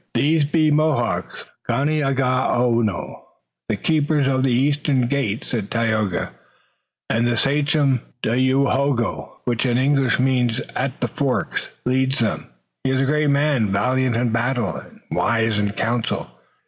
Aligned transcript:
"These 0.15 0.45
be 0.45 0.71
Mohawks, 0.71 1.45
Ganeagaono, 1.69 3.19
the 3.69 3.75
Keepers 3.77 4.27
of 4.27 4.41
the 4.41 4.51
Eastern 4.51 5.01
Gate," 5.05 5.43
said 5.43 5.69
Tayoga, 5.69 6.31
"and 7.07 7.27
the 7.27 7.37
sachem 7.37 8.01
Dayohogo, 8.23 9.33
which 9.45 9.63
in 9.63 9.77
English 9.77 10.19
means, 10.19 10.59
At 10.75 11.01
the 11.01 11.07
Forks, 11.07 11.69
leads 11.85 12.17
them. 12.17 12.47
He 12.83 12.89
is 12.89 12.99
a 12.99 13.05
great 13.05 13.29
man, 13.29 13.71
valiant 13.71 14.15
in 14.15 14.29
battle 14.29 14.75
and 14.75 15.01
wise 15.11 15.59
in 15.59 15.69
council. 15.73 16.31